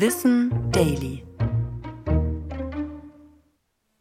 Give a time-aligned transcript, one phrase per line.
[0.00, 1.24] Wissen Daily.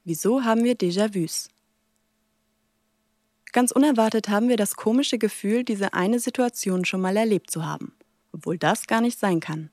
[0.03, 1.49] Wieso haben wir Déjà-vus?
[3.51, 7.95] Ganz unerwartet haben wir das komische Gefühl, diese eine Situation schon mal erlebt zu haben,
[8.31, 9.71] obwohl das gar nicht sein kann.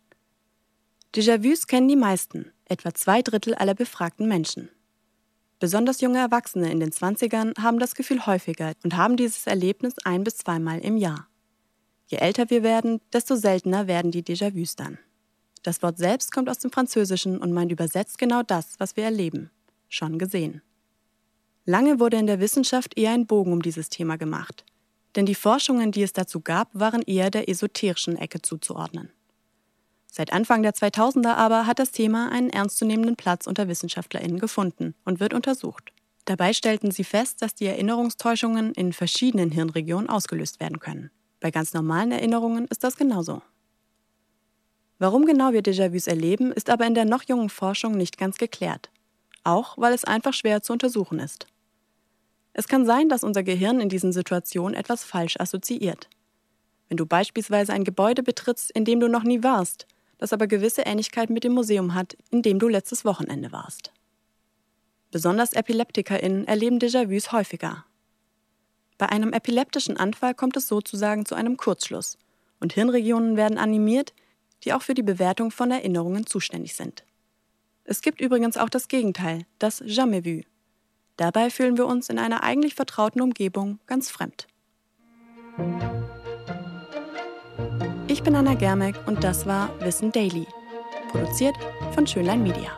[1.15, 4.71] Déjà-vus kennen die meisten, etwa zwei Drittel aller befragten Menschen.
[5.61, 10.25] Besonders junge Erwachsene in den 20ern haben das Gefühl häufiger und haben dieses Erlebnis ein
[10.25, 11.29] bis zweimal im Jahr.
[12.06, 14.97] Je älter wir werden, desto seltener werden die Déjà-vus dann.
[15.65, 19.50] Das Wort selbst kommt aus dem Französischen und meint übersetzt genau das, was wir erleben.
[19.88, 20.60] Schon gesehen.
[21.64, 24.66] Lange wurde in der Wissenschaft eher ein Bogen um dieses Thema gemacht.
[25.16, 29.10] Denn die Forschungen, die es dazu gab, waren eher der esoterischen Ecke zuzuordnen.
[30.06, 35.18] Seit Anfang der 2000er aber hat das Thema einen ernstzunehmenden Platz unter WissenschaftlerInnen gefunden und
[35.18, 35.92] wird untersucht.
[36.26, 41.10] Dabei stellten sie fest, dass die Erinnerungstäuschungen in verschiedenen Hirnregionen ausgelöst werden können.
[41.40, 43.40] Bei ganz normalen Erinnerungen ist das genauso.
[44.98, 48.90] Warum genau wir Déjà-vus erleben, ist aber in der noch jungen Forschung nicht ganz geklärt.
[49.42, 51.46] Auch weil es einfach schwer zu untersuchen ist.
[52.52, 56.09] Es kann sein, dass unser Gehirn in diesen Situationen etwas falsch assoziiert.
[56.88, 59.86] Wenn du beispielsweise ein Gebäude betrittst, in dem du noch nie warst,
[60.18, 63.92] das aber gewisse Ähnlichkeit mit dem Museum hat, in dem du letztes Wochenende warst.
[65.11, 67.84] Besonders EpileptikerInnen erleben Déjà-vus häufiger.
[68.98, 72.17] Bei einem epileptischen Anfall kommt es sozusagen zu einem Kurzschluss
[72.61, 74.12] und Hirnregionen werden animiert,
[74.65, 77.05] die auch für die Bewertung von Erinnerungen zuständig sind.
[77.84, 80.43] Es gibt übrigens auch das Gegenteil, das Jamais vu.
[81.17, 84.48] Dabei fühlen wir uns in einer eigentlich vertrauten Umgebung ganz fremd.
[88.09, 90.47] Ich bin Anna Germeck und das war Wissen Daily,
[91.11, 91.55] produziert
[91.92, 92.70] von Schönlein Media.